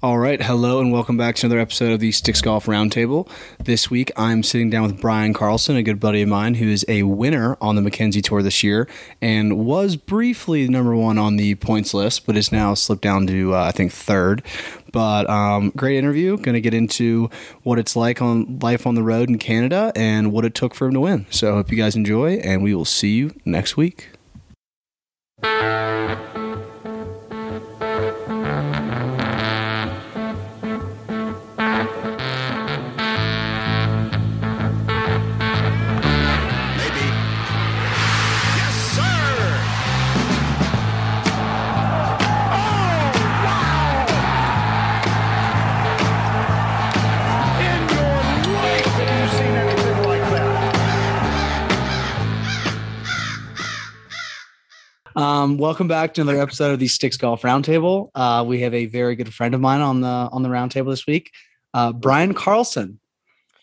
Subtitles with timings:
[0.00, 3.28] All right, hello and welcome back to another episode of the Sticks Golf Roundtable.
[3.58, 6.84] This week I'm sitting down with Brian Carlson, a good buddy of mine who is
[6.86, 8.86] a winner on the Mackenzie Tour this year
[9.20, 13.56] and was briefly number one on the points list, but is now slipped down to
[13.56, 14.44] uh, I think third.
[14.92, 16.36] But um, great interview.
[16.36, 17.28] Going to get into
[17.64, 20.86] what it's like on life on the road in Canada and what it took for
[20.86, 21.26] him to win.
[21.30, 24.10] So hope you guys enjoy, and we will see you next week.
[55.48, 58.10] Um, welcome back to another episode of the Sticks Golf Roundtable.
[58.14, 61.06] Uh, we have a very good friend of mine on the on the roundtable this
[61.06, 61.32] week,
[61.72, 63.00] uh, Brian Carlson.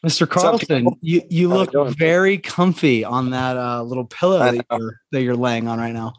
[0.04, 0.28] Mr.
[0.28, 0.98] Carlson, people?
[1.02, 5.36] you, you How look very comfy on that uh, little pillow that you're, that you're
[5.36, 6.14] laying on right now.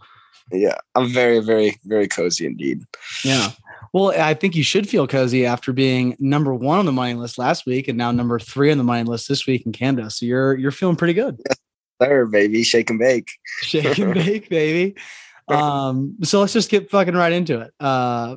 [0.52, 2.84] Yeah, I'm very, very, very cozy indeed.
[3.24, 3.50] Yeah.
[3.92, 7.38] Well, I think you should feel cozy after being number one on the money list
[7.38, 10.10] last week and now number three on the money list this week in Canada.
[10.10, 11.40] So you're you're feeling pretty good.
[11.98, 13.30] There, baby, shake and bake.
[13.62, 14.94] Shake and bake, baby.
[15.48, 17.72] Um, so let's just get fucking right into it.
[17.78, 18.36] Uh,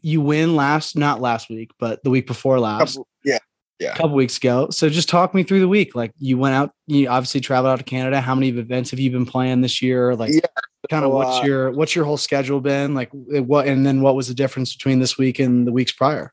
[0.00, 4.14] you win last, not last week, but the week before last, Couple- yeah, a couple
[4.16, 4.70] weeks ago.
[4.70, 5.94] So just talk me through the week.
[5.94, 8.20] Like you went out, you obviously traveled out to Canada.
[8.20, 10.14] How many events have you been playing this year?
[10.14, 10.40] Like, Yeah,
[10.88, 12.94] kind of what's uh, your what's your whole schedule been?
[12.94, 16.32] Like, what and then what was the difference between this week and the weeks prior?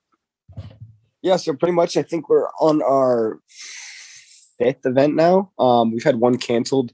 [1.22, 1.36] yeah.
[1.38, 3.40] So pretty much, I think we're on our
[4.58, 5.52] fifth event now.
[5.60, 6.94] Um, we've had one canceled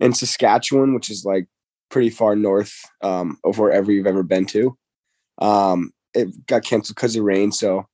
[0.00, 1.46] in Saskatchewan, which is like
[1.94, 4.76] pretty far north um, of wherever you've ever been to.
[5.40, 7.86] Um, it got canceled because of rain, so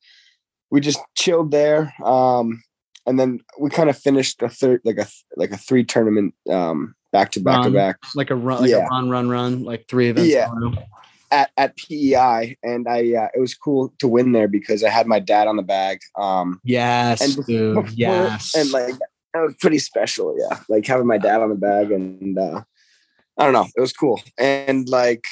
[0.70, 1.92] we just chilled there.
[2.02, 2.62] Um,
[3.06, 5.06] and then we kind of finished a third, like a
[5.36, 7.96] like a three tournament um, back to back to back.
[8.14, 8.86] Like a run, like a Yeah.
[8.90, 10.30] run, run, run, like three events.
[10.30, 10.48] Yeah.
[10.50, 14.88] a at at PEI, and I uh, it was cool to win there because I
[14.88, 15.98] had my dad on the bag.
[16.18, 17.74] Um, Yes, And dude.
[17.74, 18.54] before- Yes.
[18.56, 18.94] and like
[19.34, 20.34] that was pretty special.
[20.38, 22.62] Yeah, like having my dad on the bag, and uh,
[23.40, 24.20] I don't know, it was cool.
[24.36, 25.24] And like,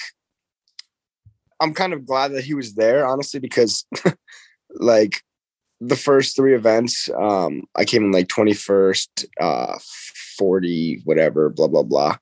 [1.61, 3.85] I'm kind of glad that he was there, honestly, because
[4.71, 5.23] like
[5.79, 9.79] the first three events, um, I came in like 21st, uh,
[10.39, 12.17] 40, whatever, blah blah blah.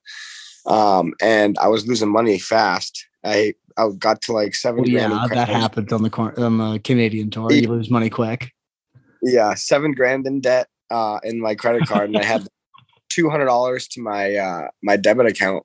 [0.67, 3.07] Um, and I was losing money fast.
[3.25, 4.83] I I got to like seven.
[4.83, 6.11] Well, grand yeah, that happened on the
[6.43, 7.53] on the Canadian tour.
[7.53, 8.51] You lose money quick.
[9.23, 12.49] yeah, seven grand in debt uh, in my credit card, and I had
[13.09, 15.65] two hundred dollars to my uh, my debit account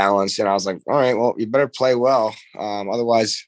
[0.00, 3.44] balance, and I was like, all right, well, you better play well, um, otherwise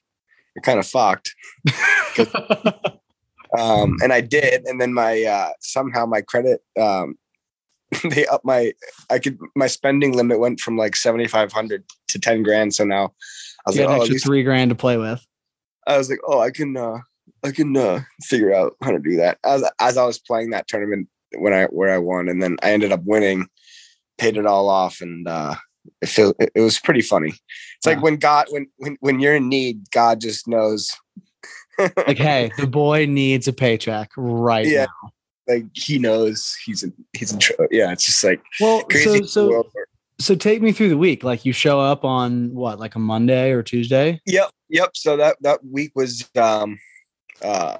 [0.55, 1.35] you're kind of fucked.
[3.57, 7.17] Um, and I did, and then my uh, somehow my credit um,
[8.09, 8.73] they up my
[9.09, 12.83] I could my spending limit went from like seventy five hundred to ten grand, so
[12.83, 13.13] now
[13.65, 15.25] I was you like, had oh, an extra three grand to play with.
[15.87, 16.99] I was like, oh, I can, uh,
[17.43, 19.39] I can uh, figure out how to do that.
[19.43, 22.71] As as I was playing that tournament when I where I won, and then I
[22.71, 23.47] ended up winning,
[24.19, 25.55] paid it all off, and uh,
[26.01, 27.29] it it, it was pretty funny.
[27.77, 30.89] It's like when God when when when you're in need, God just knows.
[31.77, 34.87] Like, hey, the boy needs a paycheck right Yeah.
[35.03, 35.11] now.
[35.47, 37.67] like he knows he's in he's in trouble.
[37.71, 39.23] Yeah, it's just like Well, crazy.
[39.23, 39.71] so so
[40.19, 41.23] so take me through the week.
[41.23, 44.19] Like you show up on what, like a Monday or Tuesday?
[44.25, 44.91] Yep, yep.
[44.95, 46.77] So that that week was um
[47.43, 47.79] um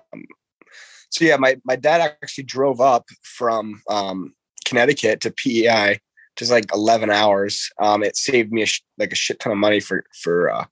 [1.09, 4.33] so yeah, my my dad actually drove up from um
[4.65, 5.99] Connecticut to PEI,
[6.39, 7.69] just like 11 hours.
[7.79, 10.65] Um it saved me a sh- like a shit ton of money for for uh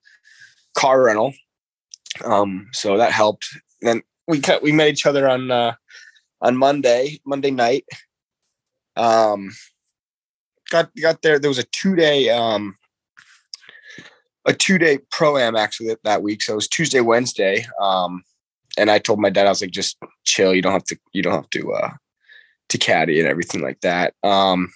[0.76, 1.32] car rental.
[2.24, 3.46] Um so that helped.
[3.80, 5.74] Then we cut we met each other on uh
[6.40, 7.84] on Monday, Monday night.
[8.96, 9.50] Um
[10.70, 12.76] got got there there was a 2-day um
[14.48, 16.42] a two day pro am actually that week.
[16.42, 17.66] So it was Tuesday, Wednesday.
[17.80, 18.24] Um,
[18.78, 20.54] and I told my dad, I was like, just chill.
[20.54, 21.90] You don't have to, you don't have to, uh,
[22.70, 24.14] to caddy and everything like that.
[24.22, 24.72] Um,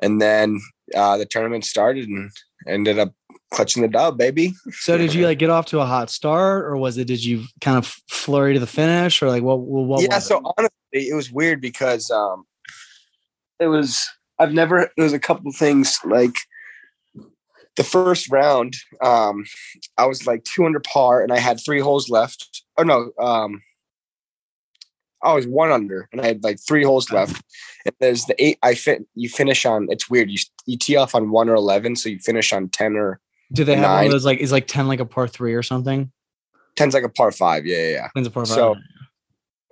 [0.00, 0.60] and then,
[0.94, 2.30] uh, the tournament started and
[2.66, 3.12] ended up
[3.52, 4.52] clutching the dub, baby.
[4.70, 7.06] So did you like get off to a hot start, or was it?
[7.06, 9.60] Did you kind of flurry to the finish, or like what?
[9.60, 9.84] What?
[9.86, 10.18] what yeah.
[10.18, 10.44] So it?
[10.58, 12.44] honestly, it was weird because, um,
[13.58, 14.06] it was,
[14.38, 16.34] I've never, there was a couple things like
[17.76, 19.44] the first round, um,
[19.96, 22.62] I was like 200 par and I had three holes left.
[22.76, 23.62] Oh no, um,
[25.26, 27.42] I was one under and I had like three holes left.
[27.84, 28.58] And there's the eight.
[28.62, 29.04] I fit.
[29.14, 29.86] You finish on.
[29.90, 30.30] It's weird.
[30.30, 33.20] You you tee off on one or eleven, so you finish on ten or
[33.52, 35.62] Do they have one of those like is like ten like a par three or
[35.62, 36.10] something?
[36.76, 37.64] Ten's like a par five.
[37.66, 38.08] Yeah, yeah, yeah.
[38.14, 38.54] Wins a par five.
[38.54, 38.76] So-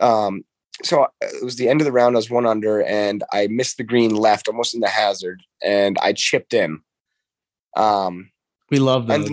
[0.00, 0.44] Um,
[0.82, 2.16] so uh, it was the end of the round.
[2.16, 5.96] I was one under, and I missed the green left, almost in the hazard, and
[6.02, 6.80] I chipped in.
[7.76, 8.30] Um,
[8.70, 9.30] we love those.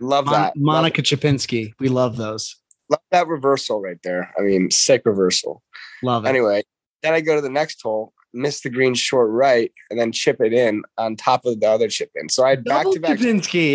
[0.00, 0.56] love Mon- that.
[0.56, 1.72] Love, Monica Chapinski.
[1.78, 2.56] We love those.
[2.90, 4.32] Love that reversal right there.
[4.38, 5.62] I mean, sick reversal.
[6.02, 6.28] Love it.
[6.28, 6.62] Anyway,
[7.02, 10.40] then I go to the next hole, miss the green short right, and then chip
[10.40, 12.28] it in on top of the other chip in.
[12.28, 13.18] So I had back to back.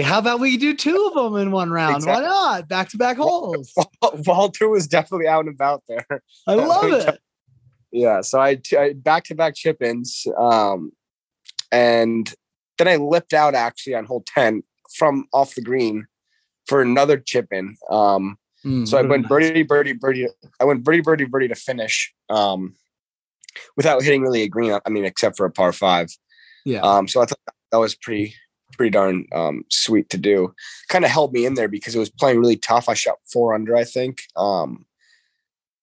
[0.05, 1.97] How about we do two of them in one round?
[1.97, 2.23] Exactly.
[2.23, 2.67] Why not?
[2.67, 3.73] Back to back holes.
[4.25, 6.05] Walter was definitely out and about there.
[6.47, 7.19] I love it.
[7.91, 8.57] Yeah, so I
[8.93, 10.91] back to back chip ins, um,
[11.71, 12.31] and
[12.77, 14.63] then I lipped out actually on hole ten
[14.95, 16.05] from off the green
[16.67, 17.75] for another chip in.
[17.89, 20.27] Um, Mm, so I went nice- birdie, birdie, birdie.
[20.59, 22.75] I went birdie, birdie, birdie to finish, um,
[23.77, 24.77] without hitting really a green.
[24.85, 26.09] I mean, except for a par five.
[26.65, 26.81] Yeah.
[26.81, 27.39] Um, so I thought
[27.71, 28.35] that was pretty,
[28.77, 30.53] pretty darn um, sweet to do.
[30.89, 32.89] Kind of held me in there because it was playing really tough.
[32.89, 34.85] I shot four under, I think, um,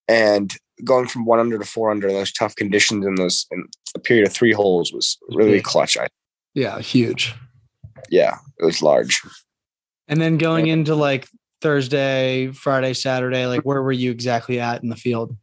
[0.07, 3.67] and going from one under to four under in those tough conditions in those in
[3.95, 5.97] a period of three holes was really clutch.
[5.97, 6.09] I
[6.55, 6.79] yeah.
[6.81, 7.35] Huge.
[8.11, 9.21] yeah, it was large.
[10.09, 11.27] And then going into like
[11.61, 15.37] Thursday, Friday, Saturday, like where were you exactly at in the field?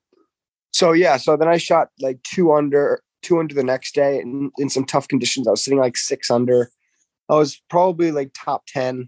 [0.71, 4.51] So yeah, so then I shot like two under, two under the next day in,
[4.57, 5.48] in some tough conditions.
[5.48, 6.69] I was sitting like six under.
[7.30, 9.07] I was probably like top ten,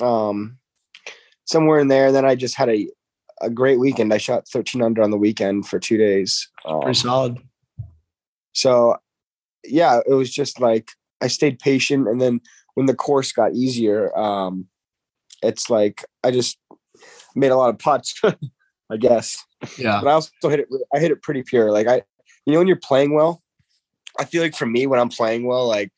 [0.00, 0.58] um,
[1.46, 2.08] somewhere in there.
[2.08, 2.88] And Then I just had a
[3.40, 4.12] a great weekend.
[4.12, 6.48] I shot thirteen under on the weekend for two days.
[6.64, 7.38] Um, Pretty solid.
[8.52, 8.96] so
[9.64, 12.40] yeah, it was just like I stayed patient, and then
[12.74, 14.66] when the course got easier, um,
[15.42, 16.58] it's like I just
[17.34, 18.20] made a lot of putts,
[18.90, 19.36] I guess
[19.76, 20.00] Yeah.
[20.02, 20.68] but I also hit it.
[20.94, 21.70] I hit it pretty pure.
[21.70, 22.02] Like I,
[22.46, 23.42] you know, when you're playing well,
[24.18, 25.92] I feel like for me when I'm playing well, like,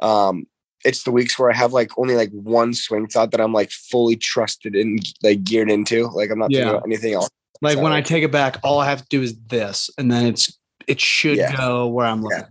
[0.00, 0.46] um,
[0.84, 3.70] it's the weeks where I have like only like one swing thought that I'm like
[3.70, 6.06] fully trusted and like geared into.
[6.08, 6.70] Like I'm not Yeah.
[6.70, 7.28] about anything else.
[7.60, 10.24] Like when I take it back, all I have to do is this, and then
[10.26, 11.54] it's it should Yeah.
[11.54, 12.44] go where I'm looking.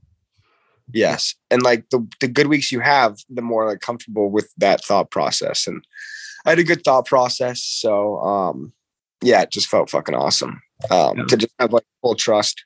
[0.91, 4.83] Yes, and like the the good weeks you have, the more like comfortable with that
[4.83, 5.65] thought process.
[5.67, 5.83] And
[6.49, 8.73] I had a good thought process, so um,
[9.21, 10.63] yeah, it just felt fucking awesome.
[10.89, 11.25] Um, Yeah.
[11.25, 12.65] to just have like full trust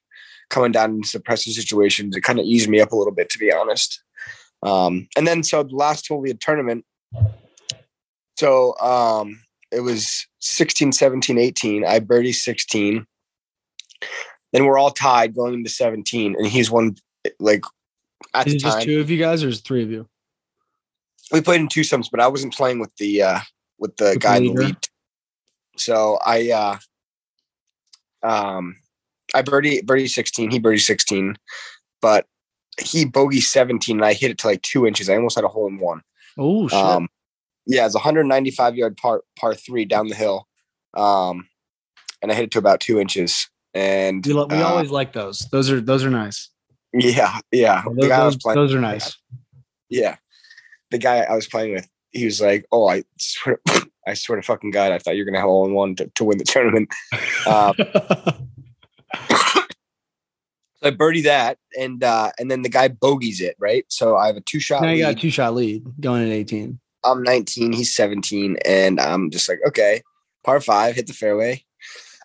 [0.49, 2.15] coming down into pressure situations.
[2.15, 4.01] It kind of eased me up a little bit, to be honest.
[4.61, 6.85] Um, and then so the last hole of the tournament.
[8.37, 11.85] So um, it was 16, 17, 18.
[11.85, 13.05] I birdie 16.
[14.53, 16.95] Then we're all tied going into 17, and he's one
[17.37, 17.65] like
[18.33, 20.07] at Is the it just two of you guys, or is it three of you?
[21.33, 23.39] we played in twosomes, but I wasn't playing with the uh
[23.79, 24.77] with the guy the lead.
[25.77, 28.75] So I uh um
[29.33, 31.35] I birdie birdie 16, he birdie 16,
[32.01, 32.25] but
[32.79, 35.09] he bogey 17 and I hit it to like two inches.
[35.09, 36.01] I almost had a hole in one.
[36.37, 36.77] Oh shit!
[36.79, 37.07] Um
[37.65, 40.47] yeah, it's a 195 yard par par three down the hill.
[40.95, 41.47] Um
[42.21, 43.49] and I hit it to about two inches.
[43.73, 45.39] And we lo- we uh, always like those.
[45.51, 46.49] Those are those are nice.
[46.93, 47.83] yeah, yeah.
[47.85, 49.17] Those, The guy I was those- playing those are nice.
[49.89, 50.17] Yeah.
[50.91, 53.59] The guy I was playing with, he was like, Oh, I swear
[54.07, 56.07] I swear to fucking God, I thought you were gonna have all in one to,
[56.15, 56.89] to win the tournament.
[57.47, 57.73] Um,
[60.75, 63.85] so I birdie that and uh and then the guy bogeys it, right?
[63.89, 66.29] So I have a two shot now you got a two shot lead going at
[66.29, 66.79] 18.
[67.05, 70.01] I'm 19, he's 17, and I'm just like, okay,
[70.45, 71.65] par five, hit the fairway.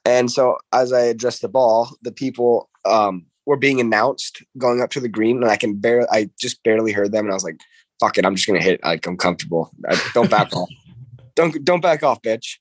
[0.05, 4.91] And so as I address the ball, the people um were being announced going up
[4.91, 7.45] to the green, and I can barely I just barely heard them, and I was
[7.45, 7.61] like,
[8.01, 8.81] fuck it, I'm just gonna hit.
[8.83, 9.71] Like I'm comfortable.
[9.89, 10.69] I, don't back off.
[11.37, 12.57] Don't don't back off, bitch.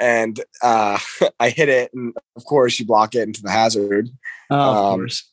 [0.00, 0.98] And uh
[1.40, 4.08] I hit it, and of course you block it into the hazard,
[4.50, 5.30] Oh, of Um, course.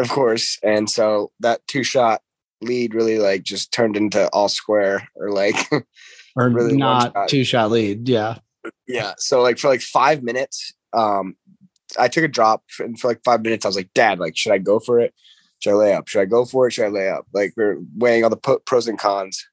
[0.00, 0.58] of course.
[0.64, 2.20] And so that two shot
[2.60, 5.54] lead really like just turned into all square or like
[6.36, 7.28] Or really not shot.
[7.28, 8.08] two shot lead.
[8.08, 8.38] Yeah.
[8.88, 11.36] yeah so like for like five minutes um
[11.98, 14.52] i took a drop and for like five minutes i was like dad like should
[14.52, 15.14] i go for it
[15.60, 16.08] should i lay up?
[16.08, 16.72] Should i go for it?
[16.72, 17.26] Should i lay up?
[17.32, 19.44] Like we're weighing all the pros and cons.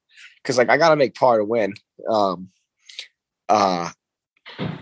[0.42, 1.74] Because like i gotta make par to win.
[2.10, 2.48] Um
[3.48, 3.90] uh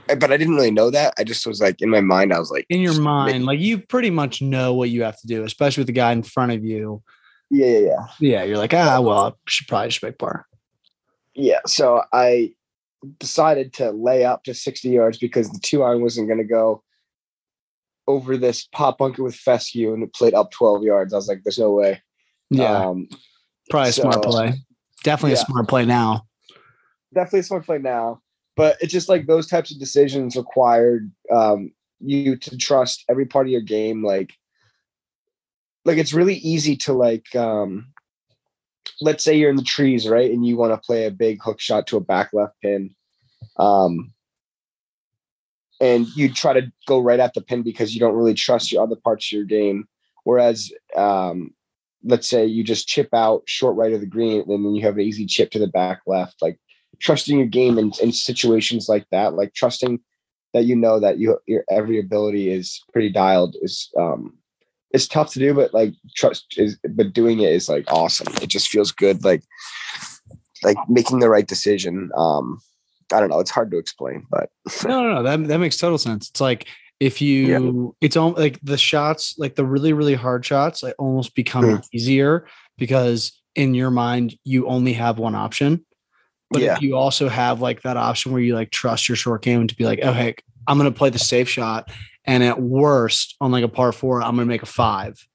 [0.07, 1.14] but i didn't really know that.
[1.19, 3.61] I just was like in my mind i was like In your mind, make- like
[3.61, 6.52] you pretty much know what you have to do, especially with the guy in front
[6.52, 7.02] of you.
[7.50, 8.07] yeah yeah yeah.
[8.21, 10.47] Yeah, you're like, ah, well, I should probably just make par.
[11.35, 12.52] yeah so i
[13.19, 16.83] decided to lay up to 60 yards because the two iron wasn't going to go
[18.06, 21.12] over this pot bunker with fescue and it played up 12 yards.
[21.12, 22.02] I was like there's no way.
[22.50, 23.08] Yeah, um
[23.70, 24.54] probably a smart play.
[25.02, 26.26] Definitely a smart play now.
[27.12, 28.20] definitely a smart play now.
[28.56, 33.46] But it's just like those types of decisions required um you to trust every part
[33.46, 34.32] of your game like
[35.84, 37.87] like it's really easy to like um
[39.00, 41.61] let's say you're in the trees right and you want to play a big hook
[41.61, 42.94] shot to a back left pin.
[43.58, 44.13] Um
[45.81, 48.83] and you try to go right at the pin because you don't really trust your
[48.83, 49.87] other parts of your game.
[50.25, 51.52] Whereas, um,
[52.02, 54.95] let's say you just chip out short right of the green, and then you have
[54.95, 56.40] an easy chip to the back left.
[56.40, 56.59] Like
[57.00, 60.00] trusting your game in, in situations like that, like trusting
[60.52, 64.33] that you know that you your every ability is pretty dialed is um
[64.93, 68.33] it's tough to do, but like trust is but doing it is like awesome.
[68.40, 69.43] It just feels good, like
[70.62, 72.11] like making the right decision.
[72.16, 72.61] Um
[73.12, 74.50] I don't know, it's hard to explain, but
[74.84, 75.23] No, no, no.
[75.23, 76.28] That that makes total sense.
[76.30, 76.66] It's like
[77.00, 81.34] if you, it's all like the shots, like the really, really hard shots, like almost
[81.34, 81.84] become Mm.
[81.92, 82.46] easier
[82.78, 85.84] because in your mind you only have one option.
[86.50, 86.76] But Yeah.
[86.76, 89.75] if you also have like that option where you like trust your short game to
[89.76, 91.90] be like, oh heck, I'm gonna play the safe shot,
[92.25, 95.26] and at worst on like a par four, I'm gonna make a five.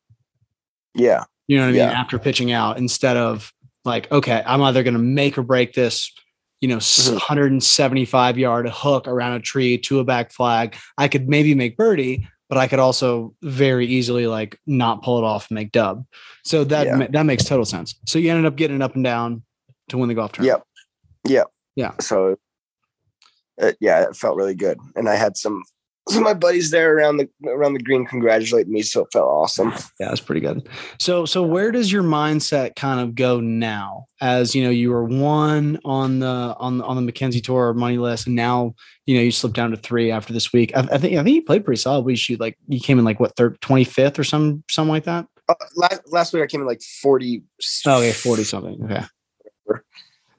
[0.95, 1.79] yeah, You know what I mean?
[1.81, 1.91] Yeah.
[1.91, 3.51] After pitching out, instead of
[3.85, 6.11] like, okay, I'm either going to make or break this,
[6.61, 7.13] you know, Mhm.
[7.13, 10.75] 175 yard hook around a tree to a back flag.
[10.97, 15.23] I could maybe make birdie, but I could also very easily like not pull it
[15.23, 16.05] off and make dub.
[16.43, 16.95] So that Yeah.
[16.95, 17.95] ma- that makes total sense.
[18.05, 19.43] So you ended up getting up and down
[19.89, 20.63] to win the golf tournament.
[21.25, 21.31] Yep.
[21.33, 21.47] Yep.
[21.75, 21.91] Yeah.
[22.01, 22.35] So
[23.61, 24.79] uh, yeah, it felt really good.
[24.95, 25.63] And I had some
[26.15, 29.71] of my buddies there around the around the green congratulate me, so it felt awesome.
[29.99, 30.67] Yeah, that's pretty good.
[30.99, 34.05] So so where does your mindset kind of go now?
[34.21, 37.97] As you know, you were one on the on the on the Mackenzie Tour money
[37.97, 38.75] list, and now
[39.05, 40.75] you know you slipped down to three after this week.
[40.75, 42.05] I, I think I think you played pretty solid.
[42.05, 45.05] We shoot like you came in like what third twenty fifth or some something like
[45.05, 45.27] that.
[45.47, 47.41] Uh, last last week I came in like 40
[47.87, 48.79] Oh, okay, forty something.
[48.83, 49.03] Okay,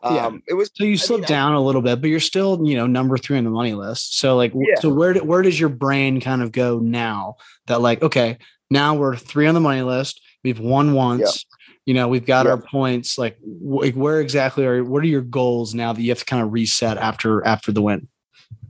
[0.03, 0.31] Um Yeah.
[0.49, 2.77] it was so you I slipped mean, down a little bit, but you're still you
[2.77, 4.19] know number three on the money list.
[4.19, 4.81] So like, Yeah.
[4.81, 7.37] so where where does your brain kind of go now?
[7.67, 8.39] That like okay,
[8.71, 10.21] now we're three on the money list.
[10.45, 11.45] We've won once.
[11.87, 12.53] You know, we've got Yeah.
[12.53, 13.19] our points.
[13.19, 16.43] Like, wh- where exactly are what are your goals now that you have to kind
[16.43, 18.09] of reset after after the win?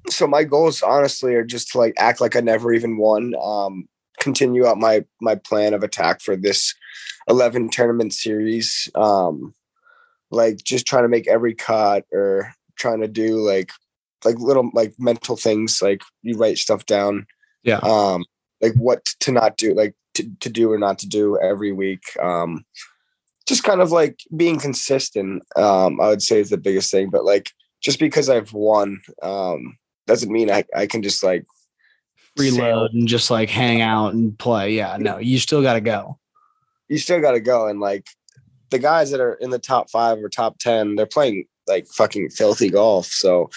[0.08, 3.34] so my goals honestly are just to like act like I never even won.
[3.40, 3.86] Um
[4.18, 6.74] continue out my my plan of attack for this
[7.28, 8.88] 11 tournament series.
[8.94, 9.54] Um
[10.30, 13.70] like just trying to make every cut or trying to do like
[14.24, 17.26] like little like mental things like you write stuff down.
[17.62, 17.78] Yeah.
[17.82, 18.24] Um
[18.60, 22.02] like what to not do, like to, to do or not to do every week.
[22.20, 22.64] Um
[23.50, 27.10] just kind of like being consistent, um, I would say is the biggest thing.
[27.10, 31.44] But like just because I've won, um, doesn't mean I, I can just like.
[32.38, 34.74] Reload and just like hang out and play.
[34.74, 36.18] Yeah, no, you still got to go.
[36.88, 37.66] You still got to go.
[37.66, 38.06] And like
[38.70, 42.30] the guys that are in the top five or top 10, they're playing like fucking
[42.30, 43.06] filthy golf.
[43.06, 43.50] So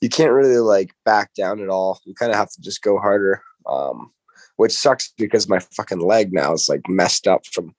[0.00, 2.00] you can't really like back down at all.
[2.04, 3.42] You kind of have to just go harder.
[3.66, 4.12] Um,
[4.56, 7.74] which sucks because my fucking leg now is like messed up from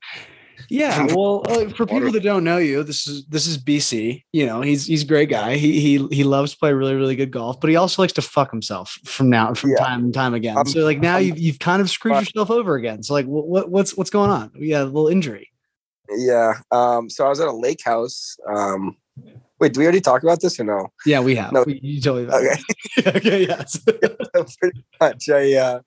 [0.70, 4.24] Yeah, well, uh, for people that don't know you, this is this is BC.
[4.34, 5.56] You know, he's he's a great guy.
[5.56, 8.22] He he he loves to play really really good golf, but he also likes to
[8.22, 9.78] fuck himself from now from Yeah.
[9.78, 10.56] time and time again.
[10.58, 12.26] I'm- so like now I'm- you've you've kind of screwed Fuck.
[12.26, 13.02] yourself over again.
[13.02, 14.52] So like what, what what's what's going on?
[14.56, 15.50] Yeah, a little injury.
[16.18, 16.54] Yeah.
[16.72, 18.38] Um, so I was at a lake house.
[18.50, 18.96] Um,
[19.60, 20.88] wait, do we already talk about this or no?
[21.06, 21.52] Yeah, we have.
[21.52, 21.64] No.
[21.64, 22.62] We- you totally Okay.
[23.18, 23.48] okay.
[23.48, 23.80] Yes.
[24.60, 25.30] pretty much.
[25.30, 25.80] I uh,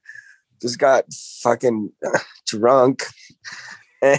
[0.60, 1.04] just got
[1.42, 1.92] fucking
[2.46, 3.04] drunk
[4.02, 4.18] and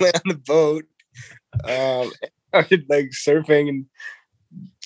[0.00, 0.84] went on the boat.
[1.64, 2.10] Um,
[2.48, 3.86] started like surfing and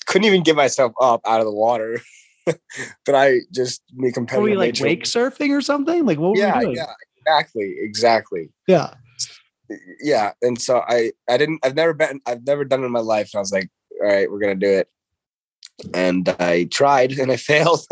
[0.05, 2.01] couldn't even get myself up out of the water.
[3.05, 4.43] but I just me Were competitive.
[4.43, 6.05] we like nature- wake surfing or something?
[6.05, 6.75] Like what were Yeah, we doing?
[6.77, 6.93] yeah,
[7.27, 8.49] exactly, exactly.
[8.67, 8.93] yeah.
[10.01, 13.01] Yeah, and so I I didn't I've never been I've never done it in my
[13.01, 13.31] life.
[13.33, 13.69] And I was like,
[14.01, 14.87] all right, we're gonna do it.
[15.93, 17.85] And I tried and I failed.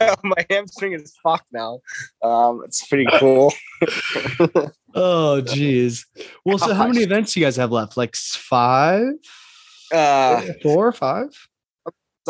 [0.24, 1.80] my hamstring is fucked now.
[2.22, 3.52] Um, it's pretty cool.
[4.94, 6.06] oh geez.
[6.44, 7.96] Well, so how many events do you guys have left?
[7.96, 9.12] Like five,
[9.94, 11.28] Uh, four or five?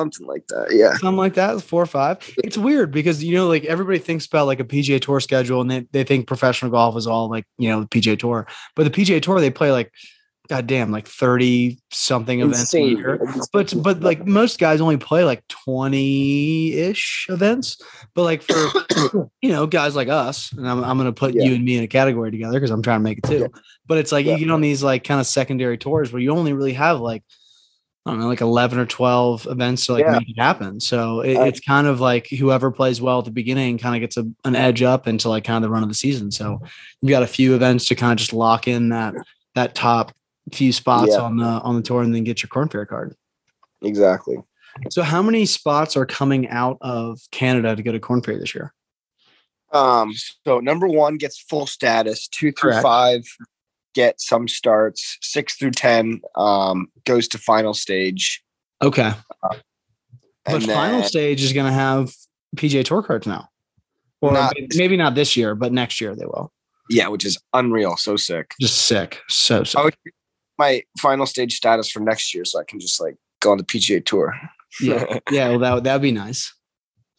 [0.00, 0.68] Something like that.
[0.72, 0.92] Yeah.
[0.96, 2.18] something like that, four or five.
[2.44, 5.70] It's weird because you know, like everybody thinks about like a PGA Tour schedule, and
[5.70, 8.90] they, they think professional golf is all like you know the PGA Tour, but the
[8.90, 9.92] PGA Tour they play like
[10.48, 13.20] goddamn like thirty something events a year.
[13.52, 17.80] But but like most guys only play like twenty ish events.
[18.14, 21.44] But like for you know guys like us, and I'm I'm gonna put Yeah.
[21.44, 23.48] you and me in a category together because I'm trying to make it too.
[23.86, 24.32] But it's like Yeah.
[24.34, 27.22] you get on these like kind of secondary tours where you only really have like
[28.10, 30.18] I don't know, like 11 or 12 events to like Yeah.
[30.18, 30.80] make it happen.
[30.80, 34.00] So it, I- it's kind of like whoever plays well at the beginning kind of
[34.00, 36.30] gets a, an edge up into like kind of the run of the season.
[36.30, 36.60] So
[37.00, 39.14] you've got a few events to kind of just lock in that,
[39.54, 40.12] that top
[40.52, 41.20] few spots Yeah.
[41.20, 43.14] on the, on the tour and then get your Korn Ferry card.
[43.82, 44.38] Exactly.
[44.90, 48.54] So how many spots are coming out of Canada to go to Korn Ferry this
[48.54, 48.72] year?
[49.72, 50.12] Um,
[50.44, 52.82] so number one gets full status, two through Correct.
[52.82, 53.22] five
[53.94, 58.42] get some starts, six through ten um goes to final stage.
[58.82, 59.12] Okay.
[59.42, 59.62] But
[60.46, 62.12] And final stage is going to have
[62.56, 63.48] PGA Tour cards now.
[64.22, 66.52] Or Not- maybe- not this year, but next year they will.
[66.88, 67.96] yeah, which is unreal.
[67.96, 68.52] So sick.
[68.60, 69.20] Just sick.
[69.28, 69.78] So sick.
[69.78, 69.90] Oh,
[70.58, 73.64] My final stage status for next year, so I can just like go on the
[73.64, 74.34] PGA tour.
[74.80, 75.18] Yeah.
[75.30, 75.48] Yeah.
[75.50, 76.54] Well, that would that'd be nice.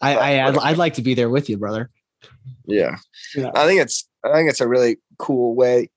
[0.02, 1.90] I, I I'd, I'd like to be there with you, brother.
[2.66, 2.98] yeah.
[3.36, 3.52] Yeah.
[3.54, 5.90] I think it's I think it's a really cool way.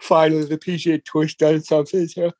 [0.00, 2.32] Finally, the PGA Tour done something to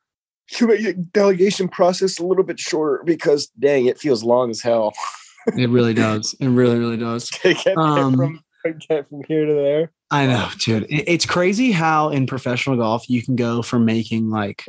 [0.52, 4.60] to make the delegation process a little bit shorter because dang, it feels long as
[4.62, 4.92] hell
[5.56, 6.34] It really does.
[6.40, 7.30] It really, really does.
[7.76, 8.16] Um,
[8.62, 9.92] from get from here to there.
[10.10, 10.84] I know, dude.
[10.84, 14.64] It- It's crazy how in professional golf you can go from making like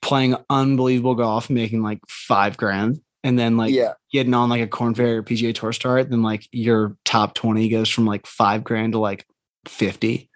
[0.00, 4.66] playing unbelievable golf, making like five grand, and then like yeah, getting on like a
[4.66, 8.64] Korn Ferry or PGA Tour start, then like your top 20 goes from like five
[8.64, 9.26] grand to like
[9.66, 10.27] 50.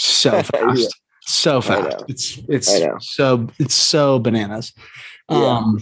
[0.00, 0.42] So Yeah.
[0.42, 1.00] fast.
[1.22, 2.04] So fast.
[2.08, 2.74] It's it's
[3.14, 4.72] so it's so bananas.
[5.30, 5.58] Yeah.
[5.58, 5.78] Um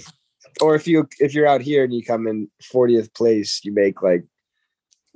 [0.60, 4.02] or if you if you're out here and you come in 40th place, you make
[4.02, 4.24] like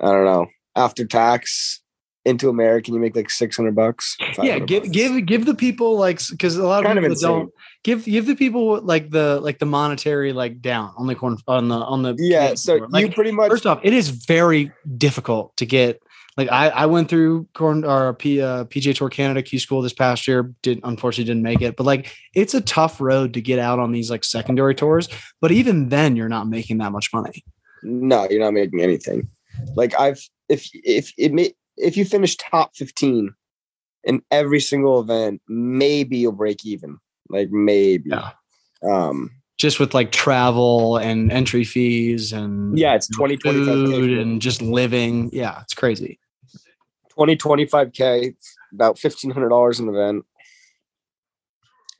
[0.00, 1.80] I don't know after tax
[2.25, 4.16] into American, you make like 600 bucks.
[4.40, 4.92] yeah, give bucks.
[4.94, 7.30] give give the people like because a lot of Kind of people insane.
[7.30, 7.50] don't
[7.82, 11.68] give give the people like the like the monetary like down on the corn on
[11.68, 13.00] the on the Yeah, so Tour.
[13.00, 16.00] you pretty much first off, it is very difficult to get.
[16.37, 19.93] Like I, I went through corn or P, uh, PGA Tour Canada Q School this
[19.93, 20.55] past year.
[20.62, 23.93] Did unfortunately didn't make it, but like it's a tough road to get out on
[23.93, 25.09] these like secondary tours.
[25.41, 27.45] But even then, you're not making that much money.
[27.83, 29.29] no, you're not making anything.
[29.77, 33.35] Like I've if if it may, if you finish top 15
[34.05, 36.97] in every single event, maybe you'll break even.
[37.29, 38.09] Like maybe.
[38.11, 38.31] Yeah.
[38.83, 44.21] Um Just with like travel and entry fees and yeah, it's 20 food 25k.
[44.23, 45.29] and just living.
[45.33, 46.19] Yeah, it's crazy.
[47.14, 48.35] 20 25k,
[48.73, 50.25] about $1500 an event.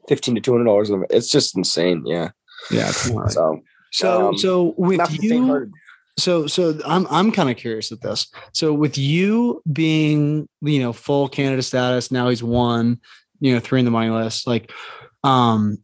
[0.09, 1.13] 15 to 200 dollars an event.
[1.13, 2.31] It's just insane, yeah.
[2.71, 2.89] Yeah.
[2.89, 3.35] It's.
[3.35, 5.71] So So um, so with you.
[6.19, 8.31] So so I'm I'm kind of curious at this.
[8.53, 13.01] So with you being you know full Canada status, now he's won,
[13.41, 14.47] you know, three in the money list.
[14.47, 14.73] Like,
[15.25, 15.79] um,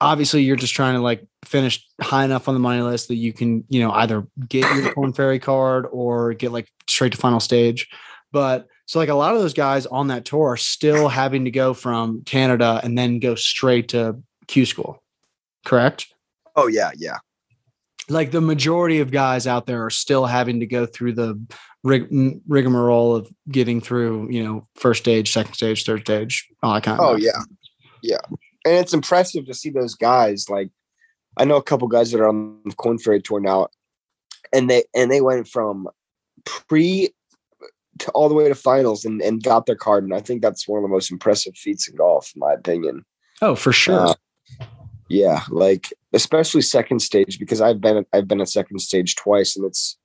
[0.00, 3.32] obviously you're just trying to like finish high enough on the money list that you
[3.32, 7.40] can you know either get your Korn Ferry card or get like straight to final
[7.40, 7.88] stage.
[8.32, 11.50] But so like a lot of those guys on that tour are still having to
[11.50, 15.02] go from Canada and then go straight to Q school,
[15.64, 16.12] correct?
[16.56, 17.18] Oh yeah, yeah.
[18.08, 21.40] like the majority of guys out there are still having to go through the
[21.84, 26.74] rig- mm, rigmarole of getting through, you know, first stage, second stage, third stage, all
[26.74, 27.06] that kind of.
[27.06, 27.40] Oh yeah,
[28.02, 28.18] yeah,
[28.64, 30.48] and it's impressive to see those guys.
[30.48, 30.70] Like,
[31.36, 33.68] I know a couple guys that are on the Korn Ferry tour now,
[34.52, 35.88] and they and they went from
[36.44, 37.14] pre
[37.98, 40.04] to all the way to finals and and got their card.
[40.04, 43.04] And I think that's one of the most impressive feats in golf, in my opinion.
[43.40, 44.08] Oh, for sure.
[44.08, 44.14] Uh,
[45.08, 49.66] Yeah, like especially second stage because I've been I've been at second stage twice, and
[49.66, 49.98] it's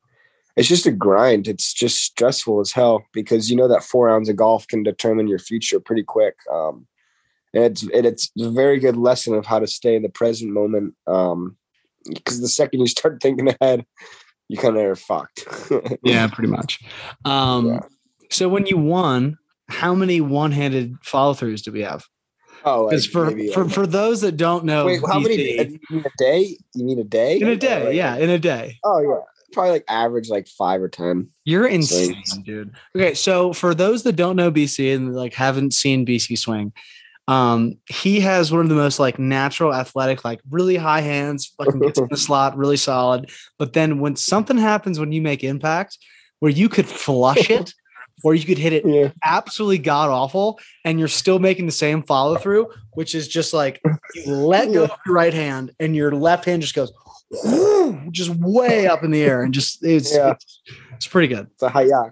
[0.57, 1.47] it's just a grind.
[1.47, 5.27] It's just stressful as hell because you know that four rounds of golf can determine
[5.27, 6.35] your future pretty quick.
[6.51, 6.87] Um,
[7.53, 10.51] and it's and it's a very good lesson of how to stay in the present
[10.51, 10.95] moment.
[11.05, 11.57] Um,
[12.05, 13.85] because the second you start thinking ahead,
[14.49, 15.45] you kind of are fucked.
[16.03, 16.79] yeah, pretty much.
[17.25, 17.79] Um, Yeah.
[18.29, 19.37] So when you won,
[19.69, 22.03] how many one-handed follow-throughs do we have?
[22.65, 25.37] oh, like for, for like- for those that don't know, wait, how many?
[25.37, 26.57] BC, You mean a day?
[26.75, 27.39] You mean a day?
[27.39, 27.85] in a day?
[27.85, 28.77] like- yeah, in a day.
[28.83, 29.19] Oh yeah,
[29.53, 31.29] probably like average like five or ten.
[31.45, 32.37] You're insane, Swings.
[32.45, 32.75] dude.
[32.95, 36.73] Okay, so for those that don't know BC and like haven't seen BC swing,
[37.27, 41.79] um, he has one of the most like natural, athletic, like really high hands, fucking
[41.81, 43.29] gets in the slot, really solid.
[43.59, 45.97] But then when something happens when you make impact,
[46.39, 47.73] where you could flush it,
[48.23, 49.11] or you could hit it Yeah.
[49.23, 53.81] absolutely god awful, and you're still making the same follow through, which is just like
[54.15, 54.87] you let go Yeah.
[54.91, 56.91] of your right hand and your left hand just goes
[58.11, 60.31] just way up in the air and just it's Yeah.
[60.31, 60.61] it's,
[60.93, 61.47] it's pretty good.
[61.53, 62.11] It's a hayak.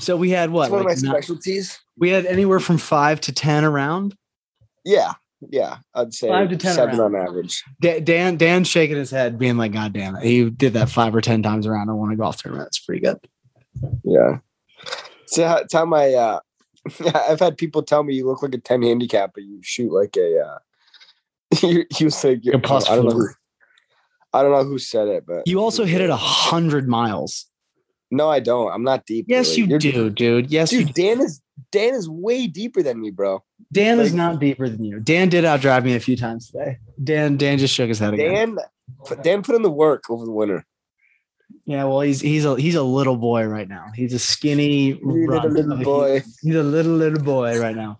[0.00, 0.64] So we had what?
[0.64, 1.78] It's one of my like, specialties.
[1.96, 4.16] we had anywhere from five to ten around.
[4.84, 5.12] Yeah,
[5.48, 7.14] yeah, I'd say Five to 10 seven around.
[7.16, 7.62] on average.
[7.80, 11.14] Da- Dan Dan's shaking his head, being like, "God damn it, he did that five
[11.14, 12.66] or ten times around and won a golf tournament.
[12.66, 13.18] That's pretty good."
[14.04, 14.38] Yeah.
[15.26, 16.40] So how- it's how my uh,
[17.28, 20.16] I've had people tell me you look like a ten handicap, but you shoot like
[20.16, 20.40] a.
[20.40, 20.58] Uh,
[21.62, 23.14] you, you was like A plus I don't know.
[23.14, 23.28] Who,
[24.32, 27.46] I don't know who said it, but You also hit it a hundred miles.
[28.12, 28.70] No, I don't.
[28.70, 29.24] I'm not deep.
[29.28, 29.62] Yes, really.
[29.62, 30.50] you You're- do, dude.
[30.50, 33.42] Yes, you Dude, Dan is Dan is way deeper than me, bro.
[33.72, 35.00] Dan is not deeper than you.
[35.00, 36.78] Dan did outdrive me a few times today.
[37.02, 38.56] Dan Dan just shook his head again.
[38.56, 38.58] Dan,
[39.22, 40.66] Dan put in the work over the winter.
[41.64, 43.86] Yeah, well, he's he's a he's a little boy right now.
[43.94, 46.22] He's a skinny runt little boy.
[46.42, 47.98] He's a little little boy right now.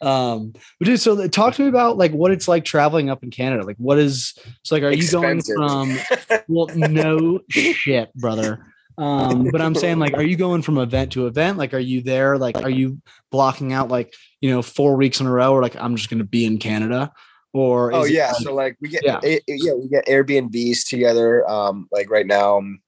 [0.00, 3.30] Um, but dude, so talk to me about like what it's like traveling up in
[3.30, 3.64] Canada.
[3.64, 4.82] Like, what is so like?
[4.82, 5.96] Are you going from?
[6.48, 8.71] Well, no shit, brother.
[9.02, 11.58] Um, but I'm saying like, are you going from event to event?
[11.58, 12.38] Like, are you there?
[12.38, 15.76] Like, are you blocking out like you know four weeks in a row, or like
[15.76, 17.12] I'm just going to be in Canada?
[17.52, 19.20] Or Oh yeah, like- so like we get Yeah.
[19.22, 19.38] yeah.
[19.46, 21.48] yeah we get Airbnbs together.
[21.50, 22.80] Um, like right now, um,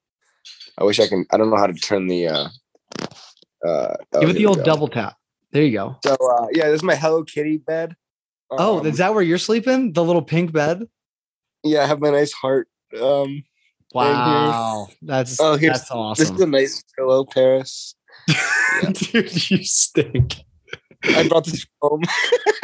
[0.78, 1.26] I wish I can.
[1.32, 2.28] I don't know how to turn the.
[2.28, 2.48] uh
[3.66, 5.16] uh oh, give it the old double tap.
[5.52, 5.96] There you go.
[6.04, 7.94] So uh, yeah, this is my Hello Kitty bed.
[8.50, 9.92] Oh, Um, is that where you're sleeping?
[9.92, 10.84] The little pink bed.
[11.62, 12.68] yeah, I have my nice heart.
[13.00, 13.42] Um,
[13.94, 17.94] Wow, that's Oh, here's- that's this is amazing a nice pillow, Paris.
[18.92, 19.50] dude.
[19.50, 20.36] You stink.
[21.04, 22.02] I brought this home.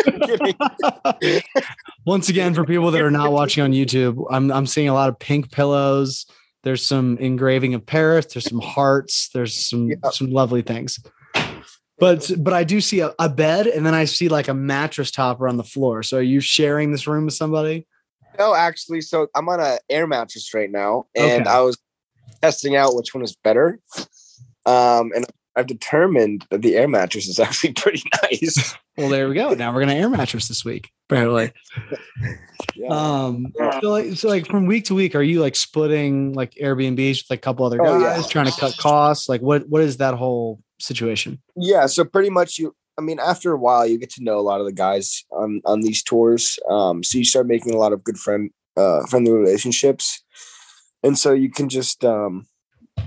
[2.06, 5.08] Once again, for people that are not watching on YouTube, I'm I'm seeing a lot
[5.08, 6.26] of pink pillows.
[6.62, 8.26] There's some engraving of Paris.
[8.26, 9.28] There's some hearts.
[9.32, 9.96] There's some Yeah.
[10.10, 10.98] some lovely things.
[11.98, 15.10] But but I do see a, a bed, and then I see like a mattress
[15.10, 16.02] topper on the floor.
[16.02, 17.86] So are you sharing this room with somebody?
[18.38, 21.50] No, actually, so I'm on a air mattress right now, and Okay.
[21.50, 21.78] I was
[22.42, 23.80] testing out which one is better.
[24.66, 28.74] Um, and I've determined that the air mattress is actually pretty nice.
[28.96, 29.52] Well, there we go.
[29.54, 31.52] Now we're gonna air mattress this week, apparently.
[32.76, 32.88] Yeah.
[32.88, 33.80] Um, Yeah.
[33.80, 37.30] so like, so like from week to week, are you like splitting like Airbnbs with
[37.30, 38.28] like a couple other Oh, guys, yeah.
[38.28, 39.28] trying to cut costs?
[39.28, 41.40] Like, what what is that whole situation?
[41.56, 42.74] yeah, so pretty much you.
[43.00, 45.62] I mean, after a while, you get to know a lot of the guys on
[45.64, 46.58] on these tours.
[46.68, 50.22] Um, so you start making a lot of good friend uh, friendly relationships,
[51.02, 52.46] and so you can just um,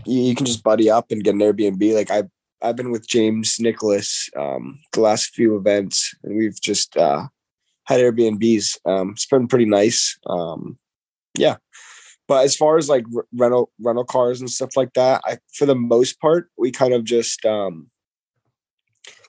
[0.06, 1.94] you, you can just buddy up and get an Airbnb.
[1.94, 2.24] Like I
[2.64, 7.28] I've been with James Nicholas um, the last few events, and we've just uh,
[7.84, 8.80] had Airbnbs.
[8.88, 10.18] Um, it's been pretty nice.
[10.26, 10.80] Um,
[11.38, 11.58] yeah,
[12.28, 15.76] but as far as like rental rental cars and stuff like that, I for the
[15.76, 17.92] most part we kind of just um,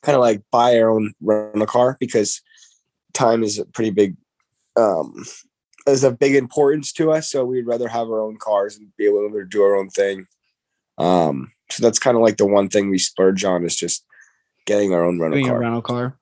[0.05, 2.43] kind of like buy our own rental car because
[3.15, 4.17] time is a pretty big
[4.77, 5.25] um,
[5.87, 7.31] is of big importance to us.
[7.31, 10.27] So we'd rather have our own cars and be able to do our own thing.
[10.99, 14.05] Um, so that's kind of like the one thing we splurge on is just
[14.67, 15.61] getting our own rental Doing car.
[15.61, 16.19] rental car.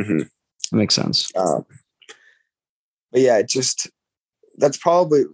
[0.00, 0.18] Mm-hmm.
[0.18, 1.30] That makes sense.
[1.36, 1.64] Um,
[3.10, 3.90] but yeah, it just
[4.56, 5.24] that's probably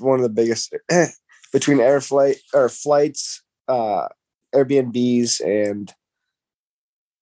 [0.00, 0.74] one of the biggest
[1.52, 4.08] between air flight or flights, uh,
[4.54, 5.92] Airbnbs, and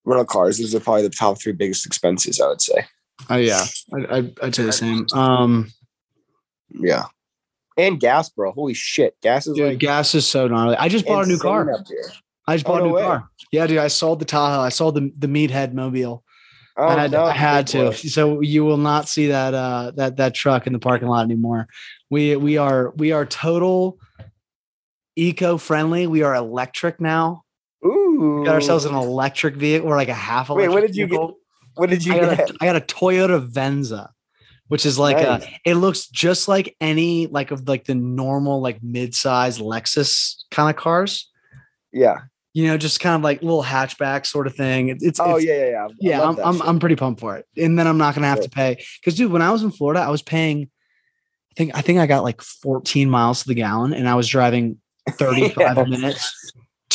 [0.05, 0.59] rental cars.
[0.59, 2.41] Those are probably the top three biggest expenses.
[2.41, 2.87] I would say.
[3.29, 5.07] Oh yeah, I, I I'd say the same.
[5.13, 5.71] Um,
[6.71, 7.05] Yeah,
[7.77, 8.53] and gas, bro.
[8.53, 10.77] Holy shit, gas is dude, like gas is so gnarly.
[10.77, 11.69] I just bought a new car.
[12.47, 13.03] I just Oh, bought a new way.
[13.03, 13.29] car.
[13.53, 13.79] Yeah, dude.
[13.79, 14.61] I sold the Tahoe.
[14.63, 16.25] I sold the the Meathead Mobile.
[16.77, 17.93] Oh, I had, no, I had to.
[17.93, 21.67] So you will not see that uh that that truck in the parking lot anymore.
[22.09, 23.99] We we are we are total
[25.17, 26.07] eco friendly.
[26.07, 27.43] We are electric now.
[28.21, 30.69] Ooh, We got ourselves an electric vehicle or like a half electric.
[30.71, 31.11] Wait, what did you get?
[31.11, 31.37] vehicle.
[31.77, 32.51] What did you I got, get?
[32.51, 34.11] a, I got a Toyota Venza,
[34.69, 35.45] which is like Nice.
[35.45, 35.61] a.
[35.65, 40.77] It looks just like any like of like the normal like mid-size Lexus kind of
[40.77, 41.31] cars.
[41.93, 42.19] Yeah.
[42.53, 44.89] You know, just kind of like little hatchback sort of thing.
[44.89, 45.89] It- It's Oh it's, yeah, yeah, yeah.
[46.01, 46.23] Yeah.
[46.29, 46.63] I'm I'm.
[46.63, 48.45] I'm pretty pumped for it, and then I'm not gonna have Yeah.
[48.45, 50.69] to pay because dude, when I was in Florida, I was paying.
[51.53, 54.27] I think I think I got like 14 miles to the gallon, and I was
[54.29, 54.79] driving
[55.11, 55.85] 35 Yeah.
[55.85, 56.53] minutes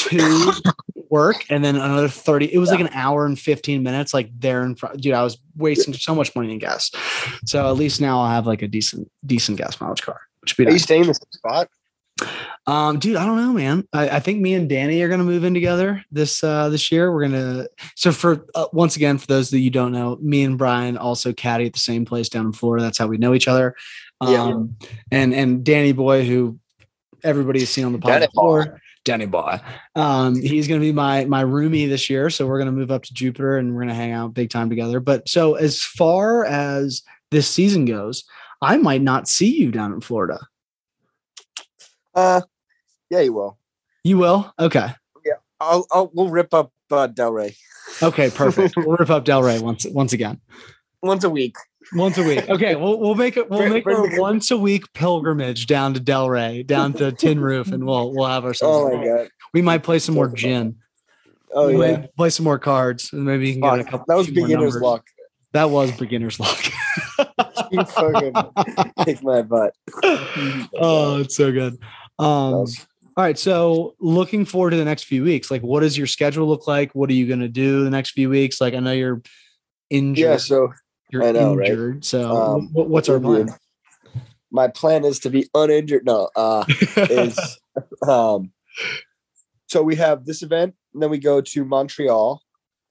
[0.09, 0.53] to
[1.09, 2.53] work, and then another 30.
[2.53, 5.01] It was like an hour and 15 minutes, like there in front.
[5.01, 6.91] Dude, I was wasting so much money in gas.
[7.45, 10.65] So at least now I'll have like a decent decent gas mileage car, which would
[10.65, 11.69] be Are you staying in the same spot?
[12.67, 13.87] Um, dude, I don't know, man.
[13.93, 17.11] I, I think me and Danny are gonna move in together this uh this year.
[17.11, 20.57] We're gonna so for uh, once again for those that you don't know, me and
[20.57, 22.83] Brian also caddy at the same place down in Florida.
[22.83, 23.75] That's how we know each other.
[24.23, 24.43] Yeah.
[24.43, 24.77] Um,
[25.11, 26.57] and and Danny Boy, who
[27.23, 29.61] everybody has seen on the podcast before, Danny Boy.
[29.95, 32.29] Um, he's gonna be my my roomie this year.
[32.29, 34.99] So we're gonna move up to Jupiter and we're gonna hang out big time together.
[34.99, 38.25] But so as far as this season goes,
[38.61, 40.39] I might not see you down in Florida.
[42.13, 42.41] Uh,
[43.09, 43.57] yeah, you will.
[44.03, 44.53] You will?
[44.59, 44.89] Okay.
[45.25, 47.55] Yeah, I'll, I'll we'll rip up uh, Delray
[48.01, 48.75] Okay, perfect.
[48.77, 50.39] we'll rip up Delray once once again.
[51.01, 51.55] once a week.
[51.93, 52.45] Once a week.
[52.49, 55.93] Okay, we'll we'll make it we'll Bring- make bring our once a week pilgrimage down
[55.93, 58.93] to Delray, down to Tin Roof, and we'll we'll have ourselves.
[58.93, 59.29] Oh my god.
[59.53, 60.77] We might play some more gin.
[61.53, 62.07] Oh we yeah.
[62.17, 64.05] play some more cards, and maybe you can get a Fuck, couple.
[64.09, 65.05] that was beginner's luck.
[65.53, 66.59] That was beginner's luck.
[67.71, 68.33] You fucking
[69.05, 69.73] kick my butt.
[70.03, 71.73] oh, it's so good.
[72.19, 72.67] Um, all
[73.17, 75.49] right, so looking forward to the next few weeks.
[75.49, 76.93] Like, what does your schedule look like?
[76.93, 78.61] What are you going to do the next few weeks?
[78.61, 79.21] Like, I know you're
[79.89, 80.17] injured.
[80.23, 80.37] yeah.
[80.37, 80.73] So
[81.15, 82.03] you're I know, right?
[82.03, 83.49] So, Um, what, what's our plan?
[84.51, 86.05] my plan is to be uninjured.
[86.05, 86.65] No, uh,
[87.09, 87.59] is
[88.07, 88.51] um.
[89.67, 92.41] So we have this event, and then we go to Montreal,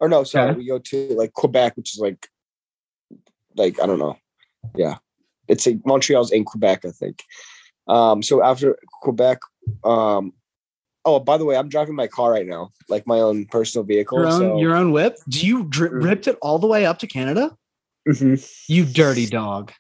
[0.01, 0.59] or no, sorry, Okay.
[0.59, 2.29] we go to like Quebec, which is like
[3.57, 4.17] like I don't know.
[4.75, 4.97] Yeah,
[5.49, 7.23] it's like Montreal's in Quebec, I think.
[7.87, 9.39] Um, so after Quebec,
[9.85, 10.33] um,
[11.05, 14.19] oh by the way, I'm driving my car right now, like my own personal vehicle.
[14.19, 15.19] Your own so, your own whip?
[15.29, 16.03] Do you dri- Mhm.
[16.03, 17.57] ripped it all the way up to Canada?
[18.09, 18.51] Mhm.
[18.69, 19.73] You dirty dog.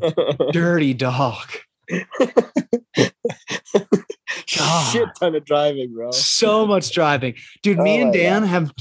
[0.52, 1.48] dirty dog.
[4.46, 6.10] shit ton of driving, bro.
[6.10, 7.78] so much driving, dude.
[7.78, 8.72] Me Oh and Dan have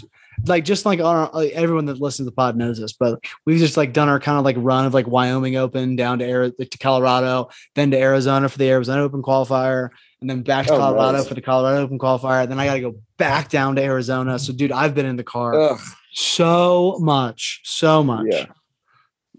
[0.48, 3.20] like just like on our, like, everyone that listens to the pod knows this, but
[3.46, 6.54] we've just like done our kind of like run of like Wyoming Open down to
[6.58, 9.90] like, to Colorado, then to Arizona for the Arizona Open qualifier,
[10.22, 12.48] and then back to Oh, Colorado for the Colorado Open qualifier.
[12.48, 14.40] Then I got to go back down to Arizona.
[14.40, 15.80] So, dude, I've been in the car Ugh,
[16.14, 18.28] so much, so much.
[18.32, 18.46] yeah,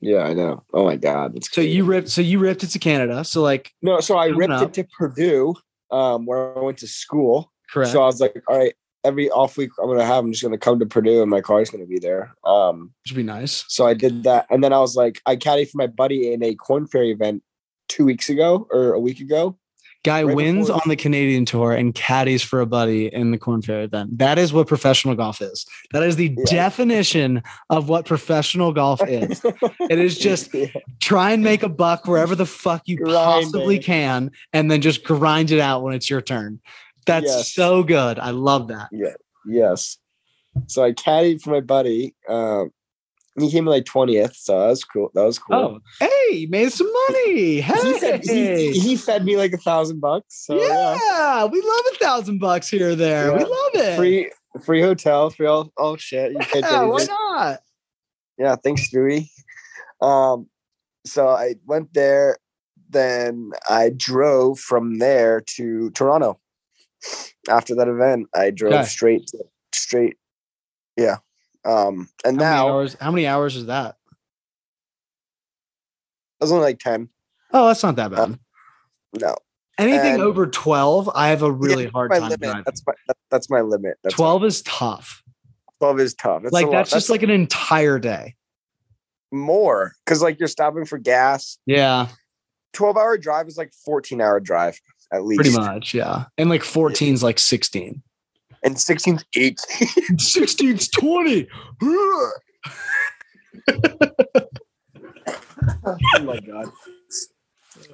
[0.03, 0.63] yeah, I know.
[0.75, 3.25] Oh my god, So you ripped, so you ripped it to Canada.
[3.25, 4.63] So like, no, so I ripped up.
[4.69, 5.55] it to Purdue,
[5.91, 7.53] um, where I went to school.
[7.71, 7.93] correct.
[7.93, 10.59] So I was like, all right, every off week I'm gonna have, I'm just gonna
[10.59, 12.35] come to Purdue and my car's gonna be there.
[12.45, 13.65] Um, Which would be nice.
[13.69, 16.43] so I did that, and then I was like, I caddied for my buddy in
[16.43, 17.43] a Korn Ferry event
[17.89, 19.57] two weeks ago or a week ago.
[20.05, 23.39] Guy Right wins before- on the Canadian tour and caddies for a buddy in the
[23.39, 24.19] Korn Ferry event.
[24.19, 25.65] That is what professional golf is.
[25.93, 26.45] That is the Yeah.
[26.51, 29.41] definition of what professional golf is.
[29.89, 30.67] It is just Yeah.
[31.01, 33.83] try and make a buck wherever the fuck you possibly Grinding.
[33.83, 36.61] can, and then just grind it out when it's your turn.
[37.07, 37.53] That's Yes.
[37.55, 38.19] so good.
[38.19, 38.89] I love that.
[39.47, 39.99] yes.
[40.67, 42.15] So I caddied for my buddy.
[42.29, 42.71] Um,
[43.39, 45.11] he came in like twentieth, so that was cool.
[45.15, 45.57] That was cool.
[45.57, 47.61] Oh, hey, you made some money.
[47.61, 50.45] Hey, He, fed, he, he fed me like a thousand bucks.
[50.47, 53.33] So yeah, yeah, we love a thousand bucks here or there.
[53.33, 53.97] We love it.
[53.97, 54.31] free
[54.65, 56.33] free hotel, free all, all shit.
[56.33, 57.61] You yeah, why not?
[58.39, 59.29] Yeah, thanks, Stewie.
[60.01, 60.49] Um,
[61.07, 62.37] so I went there,
[62.91, 66.39] then I drove from there to Toronto.
[67.49, 68.85] After that event, I drove Okay.
[68.85, 69.39] straight to,
[69.75, 70.17] straight.
[70.97, 71.17] Yeah.
[71.65, 72.97] Um, and How now many hours?
[73.01, 73.97] How many hours is that?
[76.41, 77.09] it was only like 10.
[77.53, 78.39] Oh, that's not that bad.
[79.21, 79.37] No.
[79.79, 82.41] Anything and- over 12, I have a really Yeah, hard time limit.
[82.41, 82.63] driving.
[82.67, 83.99] That's my that- that's my limit.
[84.03, 85.23] That's 12 is tough.
[85.81, 86.43] 12 is tough.
[86.43, 88.35] That's like that's just like an entire day.
[89.35, 91.59] more because like you're stopping for gas.
[91.65, 92.09] Yeah,
[92.75, 94.79] 12 hour drive is like 14 hour drive
[95.13, 95.41] at least.
[95.41, 95.95] pretty much.
[95.95, 96.25] Yeah.
[96.37, 98.03] And like 14 is like 16.
[98.65, 99.57] And 16's 18.
[100.17, 101.49] 16's 20.
[101.83, 102.33] oh
[106.23, 106.71] my god.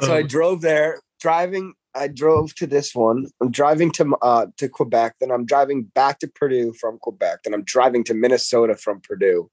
[0.01, 1.75] So I drove there, driving.
[1.95, 3.27] I drove to this one.
[3.41, 5.17] I'm driving to uh to Quebec.
[5.21, 7.41] Then I'm driving back to Purdue from Quebec.
[7.45, 9.51] Then I'm driving to Minnesota from Purdue.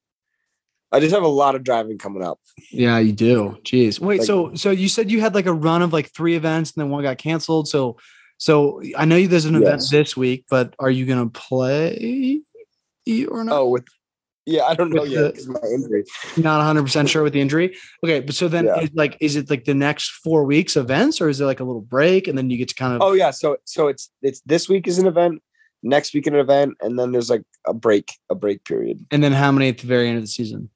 [0.92, 2.40] I just have a lot of driving coming up.
[2.72, 3.58] Yeah, you do.
[3.64, 4.00] Jeez.
[4.00, 6.74] Wait, Like- so so you said you had like a run of like three events
[6.74, 7.68] and then one got canceled.
[7.68, 7.98] So
[8.38, 12.42] so I know you there's an event this week, but are you gonna play
[13.30, 13.56] or not?
[13.56, 13.86] Oh, with
[14.48, 16.04] yeah, I don't know With yet the- my injury.
[16.38, 17.76] not 100% sure with the injury.
[18.04, 18.82] Okay, but so then Yeah.
[18.82, 21.64] is like is it like the next 4 weeks events or is it like a
[21.64, 24.42] little break and then you get to kind of Oh yeah, so so it's it's
[24.46, 25.42] this week is an event,
[25.82, 29.04] next week an event, and then there's like a break, a break period.
[29.12, 30.70] and then how many at the very end of the season?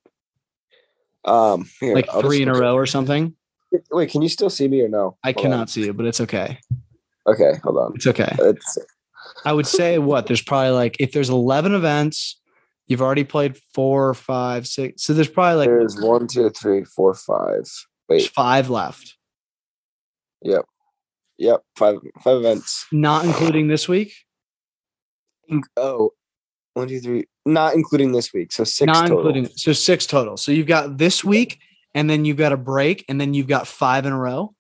[1.25, 3.35] Um, here, Like I'll 3 in a row or something?
[3.91, 5.17] Wait, can you still see me or no?
[5.23, 5.51] I Hold on.
[5.51, 6.59] cannot see you, but it's okay.
[7.29, 7.91] Okay, hold on.
[7.95, 8.35] It's okay.
[8.39, 8.77] It's
[9.45, 12.39] I would say what there's probably like if there's 11 events,
[12.87, 15.03] you've already played four, five, six.
[15.03, 17.63] So there's probably like there's one, two, three, four, five.
[18.07, 19.15] there's Wait, five left,
[20.41, 20.65] yep,
[21.37, 22.87] yep, five five events.
[22.91, 24.13] not including this week.
[25.77, 26.11] Oh,
[26.73, 28.51] one, two, three, not including this week.
[28.51, 29.17] So six not total.
[29.17, 30.37] including so six total.
[30.37, 31.59] So you've got this week,
[31.93, 34.55] and then you've got a break, and then you've got five in a row.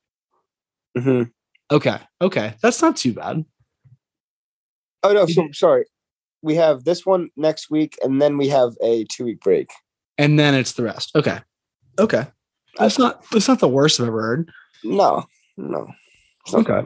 [0.95, 1.31] Mhm.
[1.71, 3.45] Okay, okay, that's not too bad.
[5.03, 5.85] Oh no, so sorry.
[6.41, 9.69] We have this one next week, and then we have a two week break.
[10.17, 11.15] And then it's the rest.
[11.15, 11.39] Okay,
[11.99, 12.27] okay,
[12.77, 14.51] that's not that's not the worst I've ever heard.
[14.83, 15.25] No,
[15.57, 15.87] no.
[16.53, 16.81] Okay.
[16.81, 16.85] bad.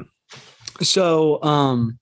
[0.86, 1.98] So um,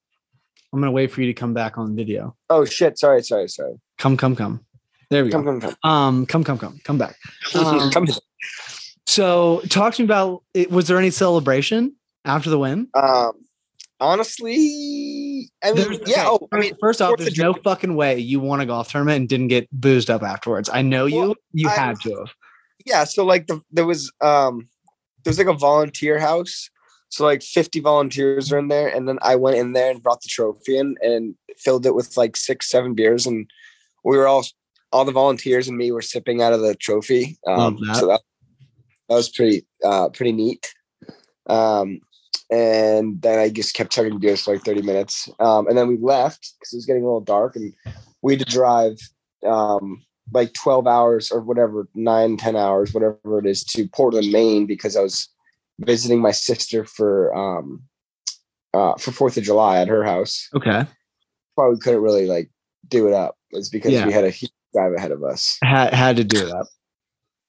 [0.73, 2.35] I'm gonna wait for you to come back on video.
[2.49, 2.97] Oh shit!
[2.97, 3.75] Sorry, sorry, sorry.
[3.97, 4.65] Come, come, come.
[5.11, 5.59] There we Come, go.
[5.59, 5.89] come, come.
[5.91, 7.15] Um, come, come, come, come back.
[7.55, 8.07] Um, come.
[9.05, 10.71] So, talk to me about it.
[10.71, 12.87] Was there any celebration after the win?
[12.93, 13.31] Um,
[13.99, 16.27] honestly, I mean, There's- yeah.
[16.29, 19.17] okay, Oh, I mean, first off, there's no fucking way you won a golf tournament
[19.21, 20.69] and didn't get boozed up afterwards.
[20.71, 21.19] I know you.
[21.19, 22.29] Well, you I- had to have.
[22.85, 23.03] yeah.
[23.03, 24.67] So like the there was um
[25.23, 26.69] there was like a volunteer house.
[27.09, 30.21] So like 50 volunteers are in there, and then I went in there and brought
[30.21, 33.49] the trophy in and filled it with like six, seven beers, and
[34.05, 34.45] we were all
[34.93, 37.37] all the volunteers and me were sipping out of the trophy.
[37.47, 37.95] Um, Love that.
[37.97, 38.21] So that
[39.09, 40.73] that was pretty uh pretty neat.
[41.47, 41.99] Um,
[42.49, 45.29] and then I just kept chugging beers for like 30 minutes.
[45.39, 47.73] Um, and then we left because it was getting a little dark, and
[48.21, 48.97] we had to drive
[49.47, 54.65] um like 12 hours or whatever, nine, 10 hours, whatever it is, to Portland, Maine,
[54.65, 55.27] because I was
[55.79, 57.81] visiting my sister for um
[58.73, 60.47] uh for Fourth of July at her house.
[60.55, 60.85] Okay.
[61.55, 62.49] Probably couldn't really like
[62.87, 63.35] do it up.
[63.51, 64.05] It's because Yeah.
[64.05, 65.57] we had a huge drive ahead of us.
[65.63, 66.67] Had had to do that.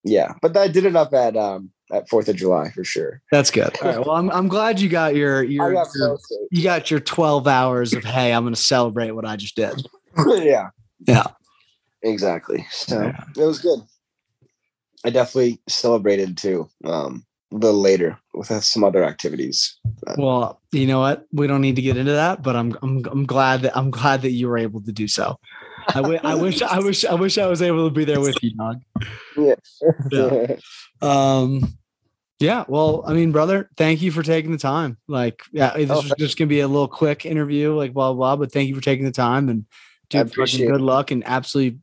[0.04, 0.32] Yeah.
[0.42, 3.20] But I did it up at um at Fourth of July for sure.
[3.30, 3.76] That's good.
[3.82, 3.98] All right.
[3.98, 6.18] Well, I'm I'm glad you got your your, got your
[6.50, 9.86] you got your 12 hours of hey, I'm going to celebrate what I just did.
[10.26, 10.70] yeah.
[11.06, 11.26] Yeah.
[12.02, 12.66] Exactly.
[12.70, 13.24] So Yeah.
[13.36, 13.80] it was good.
[15.04, 16.68] I definitely celebrated too.
[16.84, 19.76] Um a little later with uh, some other activities.
[20.16, 21.26] Well, you know what?
[21.32, 24.22] We don't need to get into that, but I'm I'm I'm glad that I'm glad
[24.22, 25.36] that you were able to do so.
[25.88, 28.80] I wish I wish I wish I was able to be there with you, dog.
[29.36, 29.54] Yeah.
[30.10, 30.56] Yeah.
[31.02, 31.62] Um
[32.42, 34.98] yeah, well, I mean, brother, thank you for taking the time.
[35.08, 38.36] Like, yeah, this Oh, was just gonna be a little quick interview, like blah blah,
[38.36, 39.64] but thank you for taking the time and
[40.10, 40.84] dude, fucking good it.
[40.84, 41.78] luck and absolutely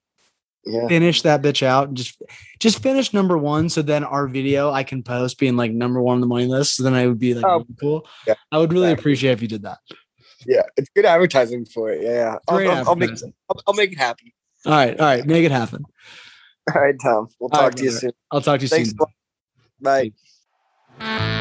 [0.65, 0.87] yeah.
[0.87, 2.21] finish that bitch out and just
[2.59, 6.15] just finish number one so then our video I can post being like number one
[6.15, 6.75] on the money list.
[6.75, 8.07] So then I would be like Oh, really cool.
[8.27, 9.01] yeah, I would really exactly.
[9.01, 9.79] appreciate if you did that.
[10.45, 10.63] Yeah.
[10.77, 12.01] It's good advertising for it.
[12.03, 12.09] Yeah.
[12.09, 12.37] yeah.
[12.47, 13.11] I'll, I'll, I'll make.
[13.49, 14.33] I'll, I'll make it happy.
[14.65, 15.85] All right, all right, make it happen.
[16.75, 17.29] All right, Tom.
[17.39, 17.99] We'll talk right, to you brother.
[17.99, 18.11] soon.
[18.31, 18.89] I'll talk to you Thanks.
[18.89, 18.97] soon.
[18.99, 19.09] lot.
[19.81, 20.11] Bye.
[20.99, 21.38] Bye.